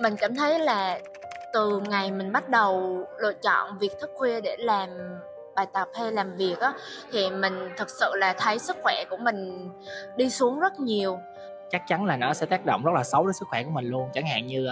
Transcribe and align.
mình 0.00 0.16
cảm 0.16 0.34
thấy 0.34 0.58
là 0.58 0.98
từ 1.52 1.80
ngày 1.88 2.10
mình 2.10 2.32
bắt 2.32 2.48
đầu 2.48 3.04
lựa 3.18 3.32
chọn 3.32 3.78
việc 3.78 3.92
thức 4.00 4.10
khuya 4.14 4.40
để 4.40 4.56
làm 4.58 4.88
bài 5.56 5.66
tập 5.72 5.88
hay 5.94 6.12
làm 6.12 6.36
việc 6.36 6.58
á, 6.60 6.72
thì 7.12 7.30
mình 7.30 7.68
thực 7.76 7.90
sự 7.90 8.12
là 8.14 8.34
thấy 8.38 8.58
sức 8.58 8.76
khỏe 8.82 9.04
của 9.10 9.16
mình 9.16 9.70
đi 10.16 10.30
xuống 10.30 10.60
rất 10.60 10.80
nhiều. 10.80 11.18
Chắc 11.70 11.82
chắn 11.86 12.04
là 12.04 12.16
nó 12.16 12.34
sẽ 12.34 12.46
tác 12.46 12.66
động 12.66 12.82
rất 12.84 12.92
là 12.94 13.04
xấu 13.04 13.26
đến 13.26 13.32
sức 13.32 13.48
khỏe 13.48 13.62
của 13.62 13.70
mình 13.70 13.88
luôn. 13.88 14.08
Chẳng 14.14 14.26
hạn 14.26 14.46
như 14.46 14.68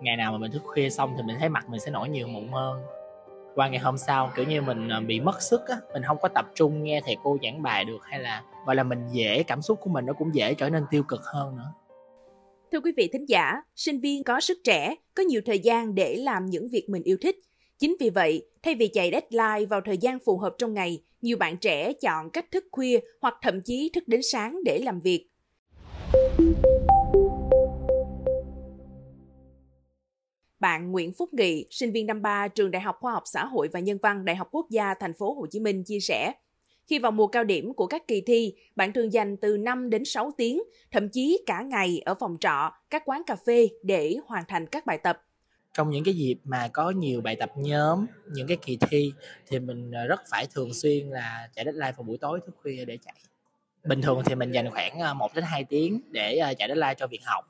ngày 0.00 0.16
nào 0.16 0.32
mà 0.32 0.38
mình 0.38 0.52
thức 0.52 0.62
khuya 0.64 0.90
xong 0.90 1.14
thì 1.16 1.22
mình 1.22 1.36
thấy 1.40 1.48
mặt 1.48 1.68
mình 1.68 1.80
sẽ 1.80 1.90
nổi 1.90 2.08
nhiều 2.08 2.26
mụn 2.26 2.48
hơn. 2.52 2.82
Qua 3.54 3.68
ngày 3.68 3.78
hôm 3.78 3.98
sau, 3.98 4.30
kiểu 4.34 4.44
như 4.44 4.62
mình 4.62 4.88
à, 4.88 5.00
bị 5.00 5.20
mất 5.20 5.42
sức 5.42 5.68
á, 5.68 5.76
mình 5.92 6.02
không 6.02 6.18
có 6.22 6.28
tập 6.28 6.46
trung 6.54 6.82
nghe 6.82 7.00
thầy 7.04 7.16
cô 7.24 7.36
giảng 7.42 7.62
bài 7.62 7.84
được 7.84 7.98
hay 8.02 8.20
là, 8.20 8.42
gọi 8.66 8.76
là, 8.76 8.82
mình 8.82 9.08
dễ 9.10 9.42
cảm 9.42 9.62
xúc 9.62 9.78
của 9.80 9.90
mình 9.90 10.06
nó 10.06 10.12
cũng 10.12 10.34
dễ 10.34 10.54
trở 10.54 10.68
nên 10.68 10.86
tiêu 10.90 11.02
cực 11.02 11.20
hơn 11.24 11.56
nữa. 11.56 11.72
Thưa 12.76 12.80
quý 12.80 12.92
vị 12.96 13.08
thính 13.12 13.28
giả, 13.28 13.62
sinh 13.76 14.00
viên 14.00 14.24
có 14.24 14.40
sức 14.40 14.58
trẻ, 14.64 14.94
có 15.14 15.22
nhiều 15.22 15.40
thời 15.46 15.58
gian 15.58 15.94
để 15.94 16.16
làm 16.16 16.46
những 16.46 16.68
việc 16.68 16.88
mình 16.88 17.02
yêu 17.02 17.16
thích. 17.20 17.36
Chính 17.78 17.96
vì 18.00 18.10
vậy, 18.10 18.46
thay 18.62 18.74
vì 18.74 18.88
chạy 18.88 19.10
deadline 19.10 19.66
vào 19.66 19.80
thời 19.84 19.98
gian 19.98 20.18
phù 20.18 20.38
hợp 20.38 20.54
trong 20.58 20.74
ngày, 20.74 21.02
nhiều 21.22 21.36
bạn 21.36 21.56
trẻ 21.56 21.92
chọn 21.92 22.30
cách 22.30 22.50
thức 22.50 22.64
khuya 22.72 23.00
hoặc 23.20 23.34
thậm 23.42 23.60
chí 23.64 23.90
thức 23.94 24.08
đến 24.08 24.20
sáng 24.22 24.58
để 24.64 24.78
làm 24.78 25.00
việc. 25.00 25.28
Bạn 30.60 30.92
Nguyễn 30.92 31.12
Phúc 31.12 31.34
Nghị, 31.34 31.66
sinh 31.70 31.92
viên 31.92 32.06
năm 32.06 32.22
3 32.22 32.48
trường 32.48 32.70
Đại 32.70 32.82
học 32.82 32.96
Khoa 33.00 33.12
học 33.12 33.22
Xã 33.26 33.44
hội 33.44 33.68
và 33.72 33.80
Nhân 33.80 33.98
văn 34.02 34.24
Đại 34.24 34.36
học 34.36 34.48
Quốc 34.50 34.66
gia 34.70 34.94
Thành 35.00 35.12
phố 35.18 35.34
Hồ 35.34 35.46
Chí 35.50 35.60
Minh 35.60 35.84
chia 35.86 36.00
sẻ, 36.00 36.32
khi 36.86 36.98
vào 36.98 37.12
mùa 37.12 37.26
cao 37.26 37.44
điểm 37.44 37.74
của 37.74 37.86
các 37.86 38.08
kỳ 38.08 38.20
thi, 38.20 38.54
bạn 38.76 38.92
thường 38.92 39.12
dành 39.12 39.36
từ 39.36 39.56
5 39.56 39.90
đến 39.90 40.04
6 40.04 40.30
tiếng, 40.36 40.62
thậm 40.90 41.08
chí 41.08 41.42
cả 41.46 41.62
ngày 41.62 42.02
ở 42.04 42.14
phòng 42.14 42.36
trọ, 42.40 42.72
các 42.90 43.02
quán 43.04 43.22
cà 43.26 43.36
phê 43.46 43.68
để 43.82 44.16
hoàn 44.26 44.44
thành 44.48 44.66
các 44.66 44.86
bài 44.86 44.98
tập. 44.98 45.22
Trong 45.74 45.90
những 45.90 46.04
cái 46.04 46.14
dịp 46.14 46.34
mà 46.44 46.68
có 46.72 46.90
nhiều 46.90 47.20
bài 47.20 47.36
tập 47.36 47.50
nhóm, 47.56 48.06
những 48.32 48.46
cái 48.46 48.56
kỳ 48.56 48.78
thi 48.90 49.12
thì 49.46 49.58
mình 49.58 49.90
ờ, 49.90 50.06
rất 50.06 50.20
phải 50.30 50.46
thường 50.54 50.74
xuyên 50.74 51.10
là 51.10 51.48
chạy 51.54 51.64
deadline 51.64 51.92
vào 51.92 52.02
buổi 52.02 52.18
tối 52.18 52.40
thức 52.46 52.54
khuya 52.62 52.84
để 52.84 52.98
chạy. 53.04 53.14
Bình 53.84 54.02
thường 54.02 54.22
thì 54.26 54.34
mình 54.34 54.52
dành 54.52 54.70
khoảng 54.70 54.98
ờ, 54.98 55.14
1 55.14 55.34
đến 55.34 55.44
2 55.44 55.64
tiếng 55.64 56.00
để 56.10 56.36
ờ, 56.36 56.54
chạy 56.58 56.68
deadline 56.68 56.94
cho 56.94 57.06
việc 57.06 57.20
học. 57.24 57.44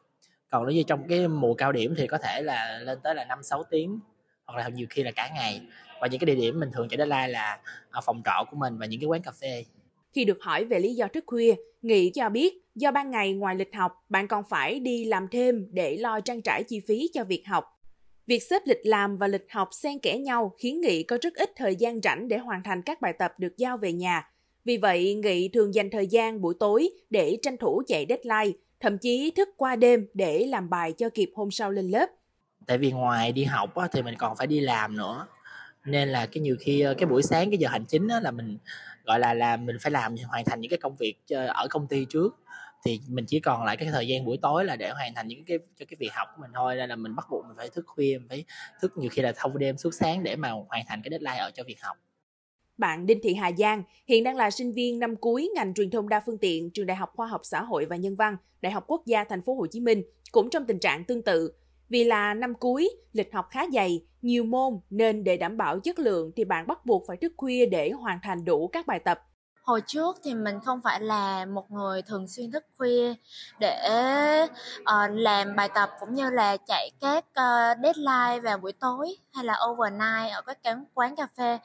Còn 0.51 0.67
nếu 0.67 0.75
như 0.75 0.83
trong 0.83 1.09
cái 1.09 1.29
mùa 1.29 1.55
cao 1.55 1.73
điểm 1.73 1.95
thì 1.99 2.07
có 2.07 2.19
thể 2.19 2.43
là 2.43 2.79
lên 2.79 2.99
tới 3.03 3.15
là 3.15 3.25
5 3.25 3.43
6 3.43 3.65
tiếng 3.71 4.01
hoặc 4.45 4.59
là 4.59 4.69
nhiều 4.69 4.87
khi 4.91 5.03
là 5.03 5.11
cả 5.11 5.31
ngày 5.35 5.61
và 6.01 6.07
những 6.07 6.21
cái 6.21 6.27
địa 6.27 6.35
điểm 6.35 6.61
mình 6.61 6.71
thường 6.73 6.89
chạy 6.89 6.99
deadline 6.99 7.29
là 7.29 7.59
ở 7.91 8.01
phòng 8.01 8.23
trọ 8.25 8.45
của 8.51 8.57
mình 8.57 8.79
và 8.79 8.87
những 8.87 9.01
cái 9.01 9.07
quán 9.07 9.23
cà 9.23 9.33
phê 9.41 9.65
khi 10.13 10.25
được 10.25 10.39
hỏi 10.43 10.65
về 10.65 10.79
lý 10.79 10.95
do 10.95 11.09
thức 11.09 11.25
khuya 11.27 11.55
nghị 11.83 12.11
cho 12.11 12.29
biết 12.29 12.55
do 12.75 12.91
ban 12.91 13.11
ngày 13.11 13.33
ngoài 13.33 13.55
lịch 13.55 13.75
học 13.75 14.05
bạn 14.09 14.29
còn 14.29 14.45
phải 14.51 14.81
đi 14.81 15.05
làm 15.05 15.29
thêm 15.29 15.67
để 15.71 15.97
lo 15.97 16.21
trang 16.21 16.43
trải 16.43 16.63
chi 16.63 16.81
phí 16.89 17.11
cho 17.15 17.25
việc 17.25 17.43
học 17.47 17.77
Việc 18.27 18.43
xếp 18.43 18.63
lịch 18.65 18.81
làm 18.85 19.17
và 19.17 19.27
lịch 19.27 19.47
học 19.51 19.69
xen 19.73 19.99
kẽ 19.99 20.19
nhau 20.19 20.55
khiến 20.59 20.81
Nghị 20.81 21.03
có 21.03 21.19
rất 21.23 21.35
ít 21.35 21.53
thời 21.57 21.77
gian 21.77 22.01
rảnh 22.01 22.29
để 22.29 22.39
hoàn 22.39 22.63
thành 22.63 22.83
các 22.83 23.01
bài 23.01 23.13
tập 23.13 23.33
được 23.39 23.57
giao 23.57 23.77
về 23.77 23.93
nhà. 23.93 24.31
Vì 24.65 24.77
vậy, 24.77 25.15
Nghị 25.15 25.49
thường 25.49 25.75
dành 25.75 25.91
thời 25.91 26.07
gian 26.07 26.41
buổi 26.41 26.55
tối 26.61 26.89
để 27.11 27.39
tranh 27.43 27.57
thủ 27.57 27.83
chạy 27.87 28.07
deadline, 28.09 28.59
thậm 28.81 28.99
chí 28.99 29.31
thức 29.37 29.49
qua 29.57 29.77
đêm 29.77 30.07
để 30.15 30.47
làm 30.47 30.71
bài 30.71 30.93
cho 30.93 31.09
kịp 31.09 31.31
hôm 31.35 31.51
sau 31.51 31.71
lên 31.71 31.89
lớp. 31.89 32.07
Tại 32.67 32.79
vì 32.79 32.93
ngoài 32.93 33.33
đi 33.33 33.45
học 33.45 33.75
thì 33.93 34.03
mình 34.03 34.15
còn 34.19 34.37
phải 34.37 34.47
đi 34.47 34.61
làm 34.61 34.97
nữa 34.97 35.27
nên 35.87 36.09
là 36.09 36.27
cái 36.27 36.41
nhiều 36.41 36.57
khi 36.61 36.81
ờ, 36.81 36.95
cái 36.95 37.07
buổi 37.07 37.23
sáng 37.23 37.51
cái 37.51 37.59
giờ 37.59 37.69
hành 37.69 37.85
chính 37.85 38.07
là 38.07 38.31
mình 38.31 38.59
gọi 39.05 39.21
là 39.21 39.35
là 39.35 39.57
mình 39.57 39.77
phải 39.81 39.93
làm 39.93 40.17
hoàn 40.29 40.45
thành 40.45 40.61
những 40.61 40.71
cái 40.71 40.79
công 40.79 40.97
việc 40.97 41.15
ở 41.49 41.67
công 41.71 41.87
ty 41.87 42.05
trước. 42.05 42.37
Thì 42.85 43.01
mình 43.09 43.25
chỉ 43.29 43.41
còn 43.41 43.65
lại 43.65 43.77
cái 43.77 43.89
thời 43.93 44.09
gian 44.09 44.25
buổi 44.25 44.39
tối 44.43 44.65
là 44.65 44.77
để 44.77 44.91
hoàn 44.91 45.15
thành 45.15 45.29
những 45.29 45.45
cái 45.45 45.59
cho 45.79 45.87
cái 45.89 45.97
việc 46.01 46.13
học 46.13 46.29
của 46.37 46.43
mình 46.43 46.51
thôi. 46.55 46.77
Nên 46.77 46.89
là 46.89 46.97
mình 46.97 47.17
bắt 47.17 47.27
buộc 47.31 47.45
mình 47.47 47.57
phải 47.57 47.69
thức 47.69 47.85
khuya 47.87 48.19
mình 48.19 48.29
phải 48.29 48.45
thức 48.81 48.93
nhiều 48.97 49.11
khi 49.11 49.23
là 49.23 49.33
thâu 49.37 49.57
đêm 49.57 49.79
suốt 49.79 49.91
sáng 49.95 50.23
để 50.23 50.37
mà 50.37 50.51
hoàn 50.51 50.83
thành 50.89 51.03
cái 51.05 51.11
deadline 51.11 51.39
ở 51.39 51.51
cho 51.55 51.63
việc 51.67 51.83
học. 51.83 51.97
Bạn 52.79 53.07
Đinh 53.07 53.21
Thị 53.23 53.35
Hà 53.35 53.53
Giang 53.59 53.83
hiện 54.07 54.25
đang 54.25 54.37
là 54.37 54.51
sinh 54.51 54.73
viên 54.73 54.99
năm 54.99 55.17
cuối 55.17 55.51
ngành 55.55 55.75
truyền 55.75 55.91
thông 55.91 56.09
đa 56.09 56.23
phương 56.27 56.39
tiện 56.39 56.71
trường 56.71 56.87
Đại 56.87 56.97
học 56.97 57.13
Khoa 57.15 57.27
học 57.27 57.41
Xã 57.45 57.63
hội 57.63 57.85
và 57.85 57.97
Nhân 57.97 58.17
văn, 58.17 58.37
Đại 58.61 58.73
học 58.73 58.85
Quốc 58.87 59.03
gia 59.07 59.25
Thành 59.25 59.43
phố 59.43 59.55
Hồ 59.55 59.67
Chí 59.67 59.81
Minh, 59.81 60.03
cũng 60.33 60.51
trong 60.51 60.67
tình 60.67 60.79
trạng 60.79 61.05
tương 61.05 61.23
tự. 61.23 61.53
Vì 61.89 62.05
là 62.05 62.35
năm 62.35 62.55
cuối, 62.55 62.91
lịch 63.13 63.35
học 63.35 63.47
khá 63.51 63.67
dày, 63.73 64.07
nhiều 64.23 64.45
môn 64.45 64.81
nên 64.91 65.25
để 65.25 65.37
đảm 65.37 65.57
bảo 65.57 65.81
chất 65.81 65.99
lượng 65.99 66.33
thì 66.37 66.45
bạn 66.45 66.67
bắt 66.67 66.87
buộc 66.87 67.05
phải 67.09 67.17
thức 67.17 67.33
khuya 67.37 67.67
để 67.67 67.91
hoàn 67.91 68.19
thành 68.23 68.45
đủ 68.45 68.69
các 68.69 68.87
bài 68.87 69.01
tập. 69.05 69.21
Hồi 69.67 69.83
trước 69.87 70.17
thì 70.25 70.35
mình 70.35 70.61
không 70.65 70.81
phải 70.85 71.01
là 71.01 71.45
một 71.45 71.71
người 71.71 72.03
thường 72.03 72.29
xuyên 72.29 72.51
thức 72.51 72.65
khuya 72.79 73.15
để 73.61 73.91
uh, 74.81 75.11
làm 75.13 75.57
bài 75.57 75.69
tập 75.75 75.91
cũng 76.01 76.15
như 76.15 76.31
là 76.31 76.57
chạy 76.57 76.91
các 77.01 77.25
uh, 77.25 77.79
deadline 77.83 78.41
vào 78.43 78.59
buổi 78.59 78.73
tối 78.73 79.17
hay 79.35 79.45
là 79.45 79.59
overnight 79.71 80.33
ở 80.33 80.41
các 80.47 80.59
quán 80.95 81.17
cà 81.17 81.27
phê. 81.37 81.59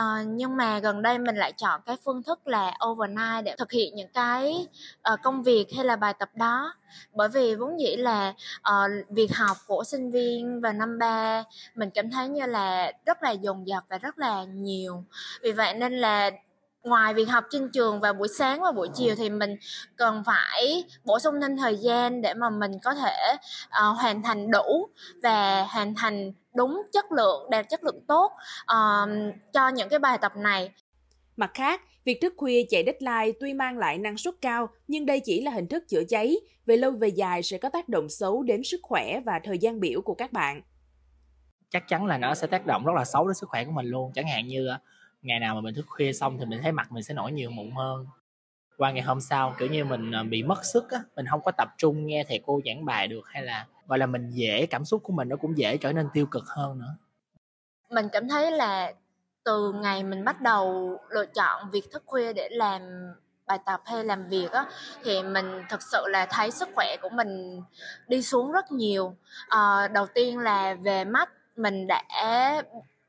Uh, 0.00 0.26
nhưng 0.26 0.56
mà 0.56 0.78
gần 0.78 1.02
đây 1.02 1.18
mình 1.18 1.36
lại 1.36 1.52
chọn 1.52 1.80
cái 1.86 1.96
phương 2.04 2.22
thức 2.22 2.46
là 2.46 2.78
overnight 2.86 3.44
để 3.44 3.54
thực 3.58 3.72
hiện 3.72 3.94
những 3.94 4.12
cái 4.14 4.66
uh, 5.12 5.20
công 5.22 5.42
việc 5.42 5.66
hay 5.76 5.84
là 5.84 5.96
bài 5.96 6.14
tập 6.18 6.30
đó 6.34 6.74
bởi 7.14 7.28
vì 7.28 7.54
vốn 7.54 7.80
dĩ 7.80 7.96
là 7.96 8.34
uh, 8.70 9.08
việc 9.10 9.36
học 9.36 9.56
của 9.66 9.84
sinh 9.84 10.10
viên 10.10 10.60
vào 10.60 10.72
năm 10.72 10.98
ba 10.98 11.44
mình 11.74 11.90
cảm 11.94 12.10
thấy 12.10 12.28
như 12.28 12.46
là 12.46 12.92
rất 13.06 13.22
là 13.22 13.30
dồn 13.30 13.66
dập 13.66 13.84
và 13.88 13.98
rất 13.98 14.18
là 14.18 14.44
nhiều 14.44 15.04
vì 15.42 15.52
vậy 15.52 15.74
nên 15.74 15.92
là 15.92 16.30
ngoài 16.82 17.14
việc 17.14 17.28
học 17.28 17.44
trên 17.50 17.70
trường 17.72 18.00
vào 18.00 18.12
buổi 18.12 18.28
sáng 18.38 18.60
và 18.60 18.72
buổi 18.72 18.88
chiều 18.94 19.14
thì 19.16 19.30
mình 19.30 19.56
cần 19.96 20.22
phải 20.26 20.84
bổ 21.04 21.18
sung 21.18 21.34
thêm 21.40 21.56
thời 21.56 21.76
gian 21.76 22.22
để 22.22 22.34
mà 22.34 22.50
mình 22.50 22.72
có 22.82 22.94
thể 22.94 23.36
uh, 23.64 23.98
hoàn 23.98 24.22
thành 24.22 24.50
đủ 24.50 24.88
và 25.22 25.62
hoàn 25.62 25.94
thành 25.94 26.32
đúng 26.54 26.82
chất 26.92 27.12
lượng 27.12 27.50
đạt 27.50 27.68
chất 27.68 27.84
lượng 27.84 28.04
tốt 28.08 28.32
uh, 28.62 29.08
cho 29.52 29.68
những 29.68 29.88
cái 29.88 29.98
bài 29.98 30.18
tập 30.18 30.32
này. 30.36 30.70
Mặt 31.36 31.50
khác 31.54 31.80
việc 32.04 32.18
thức 32.20 32.34
khuya 32.36 32.62
chạy 32.70 32.84
deadline 32.86 33.38
tuy 33.40 33.54
mang 33.54 33.78
lại 33.78 33.98
năng 33.98 34.16
suất 34.16 34.34
cao 34.40 34.68
nhưng 34.88 35.06
đây 35.06 35.20
chỉ 35.24 35.42
là 35.42 35.50
hình 35.50 35.66
thức 35.66 35.84
chữa 35.88 36.02
cháy. 36.08 36.36
Về 36.66 36.76
lâu 36.76 36.90
về 36.90 37.08
dài 37.08 37.42
sẽ 37.42 37.58
có 37.58 37.68
tác 37.68 37.88
động 37.88 38.08
xấu 38.08 38.42
đến 38.42 38.64
sức 38.64 38.80
khỏe 38.82 39.20
và 39.20 39.40
thời 39.44 39.58
gian 39.58 39.80
biểu 39.80 40.02
của 40.02 40.14
các 40.14 40.32
bạn. 40.32 40.62
Chắc 41.70 41.88
chắn 41.88 42.06
là 42.06 42.18
nó 42.18 42.34
sẽ 42.34 42.46
tác 42.46 42.66
động 42.66 42.84
rất 42.84 42.92
là 42.96 43.04
xấu 43.04 43.28
đến 43.28 43.34
sức 43.34 43.48
khỏe 43.48 43.64
của 43.64 43.70
mình 43.70 43.86
luôn. 43.86 44.12
Chẳng 44.14 44.28
hạn 44.28 44.48
như 44.48 44.68
ngày 45.22 45.40
nào 45.40 45.54
mà 45.54 45.60
mình 45.60 45.74
thức 45.74 45.86
khuya 45.88 46.12
xong 46.12 46.38
thì 46.38 46.44
mình 46.44 46.62
thấy 46.62 46.72
mặt 46.72 46.92
mình 46.92 47.02
sẽ 47.02 47.14
nổi 47.14 47.32
nhiều 47.32 47.50
mụn 47.50 47.70
hơn. 47.70 48.06
Qua 48.76 48.90
ngày 48.90 49.02
hôm 49.02 49.20
sau 49.20 49.54
kiểu 49.58 49.68
như 49.68 49.84
mình 49.84 50.12
à, 50.12 50.22
bị 50.22 50.42
mất 50.42 50.64
sức 50.72 50.90
á 50.90 51.00
mình 51.16 51.26
không 51.26 51.40
có 51.44 51.50
tập 51.50 51.68
trung 51.78 52.06
nghe 52.06 52.24
thầy 52.28 52.40
cô 52.46 52.60
giảng 52.64 52.84
bài 52.84 53.08
được 53.08 53.22
hay 53.26 53.42
là 53.42 53.66
gọi 53.86 53.98
là 53.98 54.06
mình 54.06 54.30
dễ 54.30 54.66
cảm 54.66 54.84
xúc 54.84 55.02
của 55.02 55.12
mình 55.12 55.28
nó 55.28 55.36
cũng 55.36 55.58
dễ 55.58 55.76
trở 55.76 55.92
nên 55.92 56.08
tiêu 56.12 56.26
cực 56.26 56.44
hơn 56.46 56.78
nữa. 56.78 56.96
Mình 57.90 58.08
cảm 58.12 58.28
thấy 58.28 58.50
là 58.52 58.92
từ 59.44 59.72
ngày 59.72 60.04
mình 60.04 60.24
bắt 60.24 60.40
đầu 60.40 60.98
lựa 61.10 61.26
chọn 61.26 61.70
việc 61.70 61.84
thức 61.92 62.02
khuya 62.06 62.32
để 62.32 62.48
làm 62.50 62.82
bài 63.46 63.58
tập 63.66 63.82
hay 63.84 64.04
làm 64.04 64.28
việc 64.28 64.50
á 64.52 64.66
thì 65.04 65.22
mình 65.22 65.62
thực 65.68 65.82
sự 65.82 66.04
là 66.08 66.26
thấy 66.26 66.50
sức 66.50 66.68
khỏe 66.74 66.96
của 67.02 67.08
mình 67.08 67.62
đi 68.08 68.22
xuống 68.22 68.52
rất 68.52 68.72
nhiều. 68.72 69.16
À, 69.48 69.88
đầu 69.88 70.06
tiên 70.14 70.38
là 70.38 70.74
về 70.74 71.04
mắt 71.04 71.30
mình 71.56 71.86
đã 71.86 72.02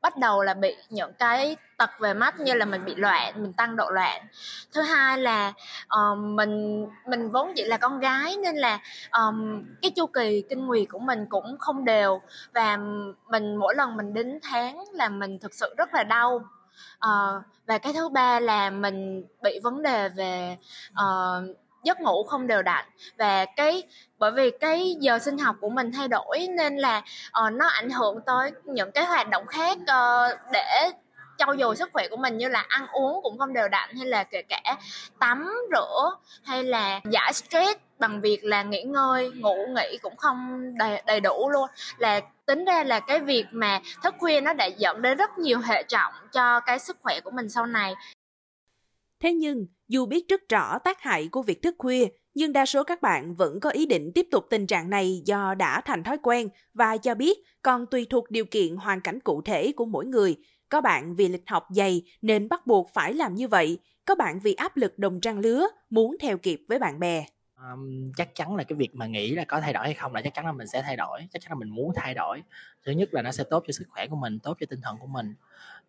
bắt 0.02 0.16
đầu 0.16 0.42
là 0.42 0.54
bị 0.54 0.76
những 0.88 1.12
cái 1.18 1.56
tật 1.76 1.90
về 1.98 2.14
mắt 2.14 2.40
như 2.40 2.54
là 2.54 2.64
mình 2.64 2.84
bị 2.84 2.94
loạn 2.94 3.42
mình 3.42 3.52
tăng 3.52 3.76
độ 3.76 3.90
loạn. 3.90 4.26
Thứ 4.72 4.82
hai 4.82 5.18
là 5.18 5.52
um, 5.88 6.36
mình 6.36 6.86
mình 7.06 7.30
vốn 7.30 7.56
dĩ 7.56 7.62
là 7.62 7.76
con 7.76 8.00
gái 8.00 8.36
nên 8.42 8.56
là 8.56 8.78
um, 9.10 9.64
cái 9.82 9.90
chu 9.90 10.06
kỳ 10.06 10.42
kinh 10.48 10.66
nguyệt 10.66 10.88
của 10.90 10.98
mình 10.98 11.26
cũng 11.30 11.56
không 11.58 11.84
đều 11.84 12.20
và 12.54 12.78
mình 13.28 13.56
mỗi 13.56 13.74
lần 13.74 13.96
mình 13.96 14.14
đến 14.14 14.38
tháng 14.42 14.84
là 14.92 15.08
mình 15.08 15.38
thực 15.38 15.54
sự 15.54 15.74
rất 15.78 15.94
là 15.94 16.02
đau. 16.02 16.44
Uh, 17.06 17.42
và 17.66 17.78
cái 17.78 17.92
thứ 17.92 18.08
ba 18.08 18.40
là 18.40 18.70
mình 18.70 19.24
bị 19.42 19.60
vấn 19.62 19.82
đề 19.82 20.08
về 20.08 20.56
uh, 20.92 21.56
giấc 21.82 22.00
ngủ 22.00 22.24
không 22.24 22.46
đều 22.46 22.62
đặn. 22.62 22.84
Và 23.18 23.44
cái 23.44 23.82
bởi 24.18 24.30
vì 24.30 24.50
cái 24.50 24.96
giờ 25.00 25.18
sinh 25.18 25.38
học 25.38 25.56
của 25.60 25.70
mình 25.70 25.92
thay 25.92 26.08
đổi 26.08 26.46
nên 26.56 26.76
là 26.76 27.02
uh, 27.46 27.52
nó 27.52 27.66
ảnh 27.66 27.90
hưởng 27.90 28.20
tới 28.26 28.50
những 28.64 28.92
cái 28.92 29.04
hoạt 29.04 29.28
động 29.28 29.46
khác 29.46 29.78
uh, 29.82 30.38
để 30.52 30.90
trau 31.38 31.56
dồi 31.56 31.76
sức 31.76 31.90
khỏe 31.92 32.08
của 32.08 32.16
mình 32.16 32.38
như 32.38 32.48
là 32.48 32.64
ăn 32.68 32.86
uống 32.92 33.20
cũng 33.22 33.38
không 33.38 33.52
đều 33.52 33.68
đặn 33.68 33.88
hay 33.96 34.06
là 34.06 34.24
kể 34.24 34.42
cả 34.48 34.76
tắm 35.18 35.52
rửa 35.70 36.16
hay 36.44 36.64
là 36.64 37.00
giải 37.10 37.32
stress 37.32 37.78
bằng 37.98 38.20
việc 38.20 38.44
là 38.44 38.62
nghỉ 38.62 38.82
ngơi 38.82 39.30
ngủ 39.30 39.66
nghỉ 39.68 39.98
cũng 40.02 40.16
không 40.16 40.70
đầy, 40.78 41.02
đầy 41.06 41.20
đủ 41.20 41.48
luôn. 41.48 41.68
Là 41.98 42.20
tính 42.46 42.64
ra 42.64 42.84
là 42.84 43.00
cái 43.00 43.20
việc 43.20 43.44
mà 43.50 43.80
thức 44.02 44.14
khuya 44.18 44.40
nó 44.40 44.52
đã 44.52 44.66
dẫn 44.66 45.02
đến 45.02 45.18
rất 45.18 45.38
nhiều 45.38 45.58
hệ 45.58 45.82
trọng 45.82 46.12
cho 46.32 46.60
cái 46.60 46.78
sức 46.78 46.96
khỏe 47.02 47.20
của 47.20 47.30
mình 47.30 47.48
sau 47.48 47.66
này 47.66 47.94
thế 49.22 49.32
nhưng 49.32 49.66
dù 49.88 50.06
biết 50.06 50.28
rất 50.28 50.48
rõ 50.48 50.78
tác 50.78 51.00
hại 51.00 51.28
của 51.28 51.42
việc 51.42 51.62
thức 51.62 51.74
khuya 51.78 52.08
nhưng 52.34 52.52
đa 52.52 52.66
số 52.66 52.84
các 52.84 53.02
bạn 53.02 53.34
vẫn 53.34 53.60
có 53.60 53.70
ý 53.70 53.86
định 53.86 54.12
tiếp 54.14 54.26
tục 54.30 54.46
tình 54.50 54.66
trạng 54.66 54.90
này 54.90 55.22
do 55.24 55.54
đã 55.54 55.80
thành 55.80 56.04
thói 56.04 56.18
quen 56.22 56.48
và 56.74 56.96
cho 56.96 57.14
biết 57.14 57.38
còn 57.62 57.86
tùy 57.86 58.06
thuộc 58.10 58.30
điều 58.30 58.44
kiện 58.44 58.76
hoàn 58.76 59.00
cảnh 59.00 59.20
cụ 59.20 59.42
thể 59.42 59.72
của 59.72 59.84
mỗi 59.84 60.06
người. 60.06 60.36
Có 60.68 60.80
bạn 60.80 61.14
vì 61.14 61.28
lịch 61.28 61.42
học 61.46 61.66
dày 61.70 62.02
nên 62.22 62.48
bắt 62.48 62.66
buộc 62.66 62.90
phải 62.94 63.14
làm 63.14 63.34
như 63.34 63.48
vậy. 63.48 63.78
Có 64.04 64.14
bạn 64.14 64.40
vì 64.40 64.54
áp 64.54 64.76
lực 64.76 64.98
đồng 64.98 65.20
trang 65.20 65.38
lứa 65.38 65.66
muốn 65.90 66.16
theo 66.20 66.38
kịp 66.38 66.60
với 66.68 66.78
bạn 66.78 67.00
bè. 67.00 67.26
Um, 67.72 68.12
chắc 68.16 68.34
chắn 68.34 68.56
là 68.56 68.64
cái 68.64 68.76
việc 68.76 68.94
mà 68.94 69.06
nghĩ 69.06 69.34
là 69.34 69.44
có 69.44 69.60
thay 69.60 69.72
đổi 69.72 69.84
hay 69.84 69.94
không 69.94 70.14
là 70.14 70.22
chắc 70.22 70.34
chắn 70.34 70.46
là 70.46 70.52
mình 70.52 70.66
sẽ 70.66 70.82
thay 70.82 70.96
đổi 70.96 71.20
chắc 71.32 71.42
chắn 71.42 71.52
là 71.52 71.54
mình 71.54 71.68
muốn 71.68 71.92
thay 71.94 72.14
đổi. 72.14 72.42
Thứ 72.84 72.92
nhất 72.92 73.14
là 73.14 73.22
nó 73.22 73.32
sẽ 73.32 73.44
tốt 73.44 73.64
cho 73.66 73.72
sức 73.72 73.84
khỏe 73.88 74.06
của 74.06 74.16
mình 74.16 74.38
tốt 74.38 74.56
cho 74.60 74.66
tinh 74.70 74.80
thần 74.82 74.96
của 75.00 75.06
mình 75.06 75.34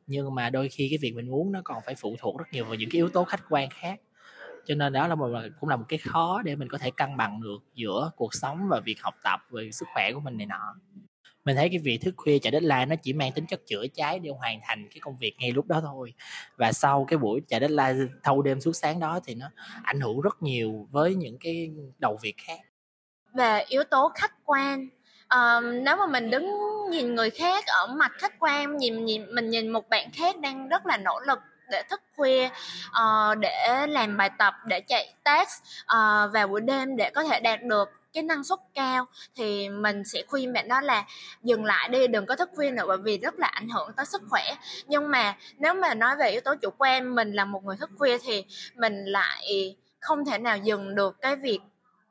nhưng 0.08 0.36
mà 0.36 0.50
đôi 0.50 0.70
khi 0.70 0.88
cái 0.90 0.98
việc 1.02 1.16
mình 1.16 1.32
muốn 1.32 1.52
nó 1.52 1.62
còn 1.64 1.84
phải 1.86 1.96
phụ 1.96 2.16
thuộc 2.20 2.38
rất 2.38 2.46
nhiều 2.52 2.66
vào 2.66 2.76
những 2.76 2.90
cái 2.90 2.98
yếu 2.98 3.10
tố 3.10 3.24
khách 3.24 3.44
quan 3.50 3.70
khác. 3.70 4.00
Cho 4.66 4.76
nên 4.76 4.94
đó 4.94 5.08
là 5.08 5.16
một, 5.16 5.30
cũng 5.60 5.70
là 5.70 5.76
một 5.76 5.86
cái 5.88 6.00
khó 6.00 6.42
để 6.42 6.56
mình 6.56 6.70
có 6.70 6.78
thể 6.78 6.92
cân 6.92 7.18
bằng 7.18 7.42
được 7.42 7.64
giữa 7.74 8.12
cuộc 8.16 8.34
sống 8.34 8.68
và 8.70 8.80
việc 8.80 9.02
học 9.02 9.14
tập 9.24 9.40
về 9.50 9.72
sức 9.72 9.86
khỏe 9.94 10.12
của 10.14 10.20
mình 10.20 10.38
này 10.38 10.46
nọ. 10.46 10.76
Mình 11.46 11.56
thấy 11.56 11.70
cái 11.70 11.80
việc 11.80 11.98
thức 12.02 12.14
khuya 12.18 12.40
chạy 12.40 12.52
deadline 12.52 12.86
nó 12.86 12.96
chỉ 12.96 13.14
mang 13.14 13.32
tính 13.32 13.46
chất 13.46 13.62
chữa 13.66 13.86
cháy 13.94 14.20
để 14.20 14.30
hoàn 14.30 14.60
thành 14.64 14.88
cái 14.90 15.00
công 15.02 15.18
việc 15.18 15.36
ngay 15.40 15.52
lúc 15.52 15.68
đó 15.68 15.82
thôi. 15.82 16.14
Và 16.56 16.72
sau 16.72 17.06
cái 17.08 17.18
buổi 17.18 17.42
chạy 17.48 17.60
deadline, 17.60 18.14
thâu 18.24 18.42
đêm 18.42 18.62
suốt 18.62 18.74
sáng 18.74 19.00
đó 19.00 19.20
thì 19.26 19.36
nó 19.36 19.50
ảnh 19.84 20.00
hưởng 20.00 20.22
rất 20.22 20.44
nhiều 20.44 20.88
với 20.92 21.16
những 21.16 21.38
cái 21.40 21.72
đầu 22.00 22.18
việc 22.22 22.36
khác. 22.38 22.60
Về 23.34 23.64
yếu 23.68 23.84
tố 23.84 24.12
khách 24.16 24.34
quan 24.46 24.90
um, 25.36 25.84
nếu 25.84 25.96
mà 25.96 26.06
mình 26.06 26.30
đứng 26.30 26.48
nhìn 26.90 27.16
người 27.16 27.30
khác 27.30 27.66
ở 27.68 27.88
mặt 27.88 28.12
khách 28.18 28.40
quan 28.40 28.78
nhìn 28.78 29.06
nhìn 29.06 29.36
mình 29.36 29.50
nhìn 29.50 29.70
một 29.70 29.90
bạn 29.90 30.12
khác 30.14 30.40
đang 30.40 30.70
rất 30.70 30.86
là 30.86 30.98
nỗ 30.98 31.20
lực 31.20 31.40
để 31.72 31.84
thức 31.90 32.02
khuya 32.16 32.50
uh, 32.88 33.38
để 33.40 33.88
làm 33.88 34.18
bài 34.18 34.30
tập 34.38 34.54
để 34.66 34.82
chạy 34.82 35.14
test 35.24 35.62
uh, 35.84 36.34
vào 36.34 36.48
buổi 36.48 36.62
đêm 36.62 36.96
để 36.96 37.10
có 37.10 37.24
thể 37.24 37.40
đạt 37.40 37.64
được 37.64 37.90
cái 38.14 38.24
năng 38.24 38.44
suất 38.44 38.60
cao 38.74 39.06
thì 39.36 39.70
mình 39.70 40.04
sẽ 40.04 40.24
khuyên 40.28 40.54
bạn 40.54 40.68
đó 40.68 40.82
là 40.82 41.06
dừng 41.44 41.66
lại 41.66 41.90
đi 41.90 42.08
đừng 42.08 42.26
có 42.26 42.36
thức 42.36 42.50
khuya 42.56 42.72
nữa 42.72 42.84
bởi 42.88 42.98
vì 42.98 43.18
rất 43.18 43.40
là 43.40 43.48
ảnh 43.48 43.70
hưởng 43.70 43.92
tới 43.98 44.06
sức 44.06 44.22
khỏe. 44.30 44.44
Nhưng 44.88 45.12
mà 45.12 45.36
nếu 45.58 45.74
mà 45.74 45.94
nói 45.94 46.16
về 46.20 46.32
yếu 46.32 46.42
tố 46.42 46.56
chủ 46.62 46.70
quan 46.78 47.16
mình 47.16 47.34
là 47.34 47.46
một 47.46 47.64
người 47.64 47.78
thức 47.80 47.90
khuya 47.98 48.18
thì 48.18 48.46
mình 48.76 49.06
lại 49.06 49.76
không 50.00 50.26
thể 50.26 50.38
nào 50.38 50.58
dừng 50.58 50.96
được 50.96 51.22
cái 51.22 51.36
việc 51.36 51.60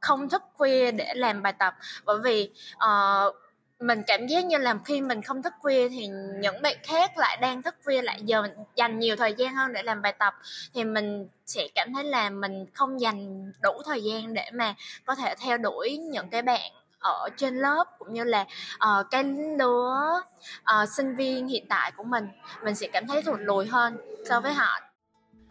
không 0.03 0.29
thức 0.29 0.43
khuya 0.55 0.91
để 0.91 1.15
làm 1.15 1.43
bài 1.43 1.53
tập. 1.53 1.75
Bởi 2.05 2.19
vì 2.25 2.51
uh, 2.75 3.35
mình 3.81 4.03
cảm 4.07 4.27
giác 4.27 4.45
như 4.45 4.59
là 4.59 4.79
khi 4.85 5.01
mình 5.01 5.23
không 5.23 5.43
thức 5.43 5.53
khuya 5.59 5.89
thì 5.89 6.07
những 6.41 6.63
bạn 6.63 6.77
khác 6.83 7.19
lại 7.19 7.37
đang 7.41 7.63
thức 7.63 7.75
khuya 7.85 8.03
lại 8.03 8.21
giờ 8.25 8.43
mình 8.43 8.53
dành 8.77 8.99
nhiều 8.99 9.17
thời 9.17 9.35
gian 9.35 9.55
hơn 9.55 9.73
để 9.73 9.83
làm 9.83 10.03
bài 10.03 10.13
tập 10.19 10.35
thì 10.75 10.85
mình 10.85 11.29
sẽ 11.47 11.69
cảm 11.75 11.95
thấy 11.95 12.05
là 12.05 12.31
mình 12.31 12.67
không 12.75 13.01
dành 13.01 13.53
đủ 13.63 13.83
thời 13.87 14.03
gian 14.03 14.35
để 14.35 14.51
mà 14.53 14.75
có 15.05 15.15
thể 15.15 15.35
theo 15.41 15.59
đuổi 15.59 15.97
những 15.97 16.29
cái 16.29 16.43
bạn 16.43 16.73
ở 16.99 17.29
trên 17.37 17.57
lớp 17.57 17.85
cũng 17.99 18.13
như 18.13 18.25
là 18.25 18.47
uh, 18.75 19.07
cái 19.11 19.25
lứa 19.59 20.21
uh, 20.61 20.89
sinh 20.97 21.17
viên 21.17 21.49
hiện 21.49 21.67
tại 21.69 21.93
của 21.97 22.05
mình. 22.05 22.29
Mình 22.65 22.75
sẽ 22.75 22.89
cảm 22.93 23.07
thấy 23.07 23.23
thụt 23.23 23.41
lùi 23.41 23.67
hơn 23.67 23.97
so 24.29 24.41
với 24.41 24.53
họ. 24.53 24.81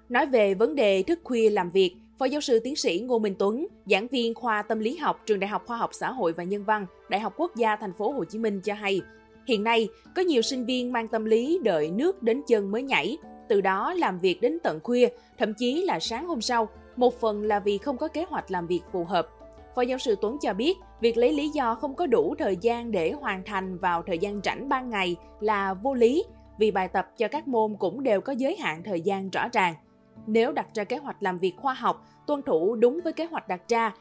Nói 0.10 0.26
về 0.26 0.54
vấn 0.54 0.76
đề 0.76 1.04
thức 1.08 1.20
khuya 1.24 1.50
làm 1.50 1.70
việc 1.70 1.96
Phó 2.22 2.26
giáo 2.26 2.42
sư 2.42 2.60
tiến 2.60 2.76
sĩ 2.76 3.00
Ngô 3.00 3.20
Minh 3.20 3.36
Tuấn, 3.40 3.68
giảng 3.86 4.08
viên 4.08 4.34
khoa 4.34 4.62
tâm 4.62 4.80
lý 4.80 4.98
học 4.98 5.22
trường 5.26 5.40
Đại 5.40 5.48
học 5.48 5.64
Khoa 5.66 5.78
học 5.78 5.90
Xã 5.94 6.12
hội 6.12 6.34
và 6.34 6.44
Nhân 6.44 6.64
văn, 6.64 6.86
Đại 7.10 7.20
học 7.20 7.34
Quốc 7.38 7.56
gia 7.56 7.76
Thành 7.76 7.94
phố 7.94 8.12
Hồ 8.12 8.24
Chí 8.26 8.40
Minh 8.40 8.62
cho 8.64 8.74
hay, 8.74 9.02
hiện 9.48 9.64
nay 9.64 9.90
có 10.16 10.22
nhiều 10.22 10.42
sinh 10.42 10.66
viên 10.66 10.92
mang 10.92 11.08
tâm 11.08 11.26
lý 11.26 11.60
đợi 11.64 11.92
nước 11.92 12.24
đến 12.24 12.42
chân 12.48 12.72
mới 12.72 12.84
nhảy, 12.84 13.18
từ 13.50 13.62
đó 13.62 13.94
làm 13.94 14.20
việc 14.20 14.42
đến 14.42 14.58
tận 14.64 14.80
khuya, 14.84 15.10
thậm 15.38 15.54
chí 15.54 15.84
là 15.86 16.00
sáng 16.00 16.28
hôm 16.28 16.42
sau, 16.42 16.70
một 16.96 17.20
phần 17.20 17.44
là 17.44 17.60
vì 17.60 17.78
không 17.78 17.98
có 17.98 18.08
kế 18.08 18.24
hoạch 18.24 18.52
làm 18.52 18.68
việc 18.68 18.82
phù 18.92 19.04
hợp. 19.04 19.28
Phó 19.76 19.82
giáo 19.82 19.98
sư 19.98 20.16
Tuấn 20.22 20.38
cho 20.42 20.54
biết, 20.54 20.78
việc 21.02 21.18
lấy 21.18 21.34
lý 21.34 21.50
do 21.50 21.76
không 21.76 21.96
có 21.96 22.06
đủ 22.06 22.36
thời 22.40 22.58
gian 22.62 22.92
để 22.92 23.12
hoàn 23.12 23.44
thành 23.46 23.78
vào 23.78 24.04
thời 24.08 24.18
gian 24.18 24.42
rảnh 24.44 24.70
ban 24.70 24.90
ngày 24.90 25.16
là 25.40 25.74
vô 25.74 25.94
lý, 25.94 26.24
vì 26.60 26.72
bài 26.72 26.88
tập 26.88 27.12
cho 27.18 27.28
các 27.28 27.48
môn 27.48 27.76
cũng 27.80 28.04
đều 28.04 28.22
có 28.22 28.34
giới 28.34 28.56
hạn 28.56 28.84
thời 28.84 29.02
gian 29.02 29.30
rõ 29.30 29.48
ràng. 29.54 29.76
Nếu 30.28 30.52
đặt 30.52 30.68
ra 30.74 30.84
kế 30.84 30.98
hoạch 30.98 31.24
làm 31.24 31.38
việc 31.38 31.54
khoa 31.58 31.74
học, 31.74 32.08
tuân 32.28 32.42
thủ 32.42 32.76
đúng 32.76 33.00
với 33.04 33.14
kế 33.14 33.26
hoạch 33.26 33.48
đặt 33.48 33.62
ra, 33.68 33.94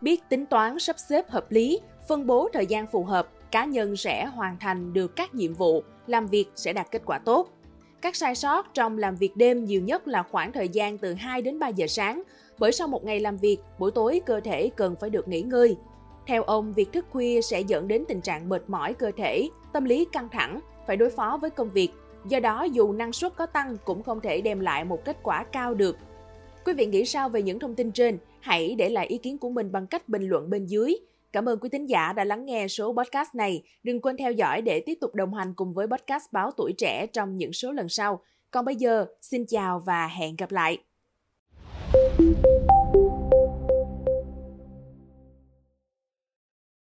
biết 0.00 0.28
tính 0.28 0.46
toán 0.46 0.78
sắp 0.78 0.96
xếp 0.98 1.30
hợp 1.30 1.46
lý, 1.48 1.80
phân 2.08 2.26
bố 2.26 2.48
thời 2.52 2.66
gian 2.66 2.86
phù 2.86 3.04
hợp, 3.04 3.28
cá 3.50 3.64
nhân 3.64 3.96
sẽ 3.96 4.26
hoàn 4.26 4.56
thành 4.58 4.92
được 4.92 5.16
các 5.16 5.34
nhiệm 5.34 5.54
vụ, 5.54 5.82
làm 6.06 6.26
việc 6.26 6.46
sẽ 6.56 6.72
đạt 6.72 6.90
kết 6.90 7.02
quả 7.04 7.18
tốt. 7.18 7.48
Các 8.00 8.16
sai 8.16 8.34
sót 8.34 8.74
trong 8.74 8.98
làm 8.98 9.16
việc 9.16 9.36
đêm 9.36 9.64
nhiều 9.64 9.82
nhất 9.82 10.08
là 10.08 10.22
khoảng 10.22 10.52
thời 10.52 10.68
gian 10.68 10.98
từ 10.98 11.14
2 11.14 11.42
đến 11.42 11.58
3 11.58 11.68
giờ 11.68 11.86
sáng, 11.86 12.22
bởi 12.58 12.72
sau 12.72 12.88
một 12.88 13.04
ngày 13.04 13.20
làm 13.20 13.36
việc, 13.36 13.58
buổi 13.78 13.90
tối 13.90 14.20
cơ 14.26 14.40
thể 14.40 14.70
cần 14.76 14.96
phải 15.00 15.10
được 15.10 15.28
nghỉ 15.28 15.42
ngơi. 15.42 15.76
Theo 16.26 16.42
ông, 16.42 16.72
việc 16.72 16.92
thức 16.92 17.06
khuya 17.10 17.40
sẽ 17.42 17.60
dẫn 17.60 17.88
đến 17.88 18.04
tình 18.08 18.20
trạng 18.20 18.48
mệt 18.48 18.62
mỏi 18.66 18.94
cơ 18.94 19.10
thể, 19.16 19.48
tâm 19.72 19.84
lý 19.84 20.04
căng 20.12 20.28
thẳng, 20.28 20.60
phải 20.86 20.96
đối 20.96 21.10
phó 21.10 21.38
với 21.40 21.50
công 21.50 21.70
việc, 21.70 21.90
Do 22.28 22.40
đó, 22.40 22.64
dù 22.64 22.92
năng 22.92 23.12
suất 23.12 23.36
có 23.36 23.46
tăng 23.46 23.76
cũng 23.84 24.02
không 24.02 24.20
thể 24.20 24.40
đem 24.40 24.60
lại 24.60 24.84
một 24.84 25.04
kết 25.04 25.16
quả 25.22 25.44
cao 25.44 25.74
được. 25.74 25.96
Quý 26.64 26.72
vị 26.74 26.86
nghĩ 26.86 27.04
sao 27.04 27.28
về 27.28 27.42
những 27.42 27.58
thông 27.58 27.74
tin 27.74 27.92
trên? 27.92 28.18
Hãy 28.40 28.74
để 28.78 28.88
lại 28.88 29.06
ý 29.06 29.18
kiến 29.18 29.38
của 29.38 29.50
mình 29.50 29.72
bằng 29.72 29.86
cách 29.86 30.08
bình 30.08 30.28
luận 30.28 30.50
bên 30.50 30.66
dưới. 30.66 30.94
Cảm 31.32 31.48
ơn 31.48 31.58
quý 31.58 31.68
thính 31.68 31.86
giả 31.86 32.12
đã 32.12 32.24
lắng 32.24 32.44
nghe 32.44 32.68
số 32.68 32.94
podcast 32.94 33.34
này. 33.34 33.62
Đừng 33.82 34.00
quên 34.00 34.16
theo 34.16 34.32
dõi 34.32 34.62
để 34.62 34.82
tiếp 34.86 34.98
tục 35.00 35.14
đồng 35.14 35.34
hành 35.34 35.54
cùng 35.54 35.72
với 35.72 35.86
podcast 35.86 36.32
Báo 36.32 36.50
Tuổi 36.56 36.72
Trẻ 36.78 37.06
trong 37.06 37.36
những 37.36 37.52
số 37.52 37.72
lần 37.72 37.88
sau. 37.88 38.20
Còn 38.50 38.64
bây 38.64 38.76
giờ, 38.76 39.06
xin 39.20 39.46
chào 39.46 39.78
và 39.78 40.06
hẹn 40.06 40.36
gặp 40.36 40.52
lại. 40.52 40.78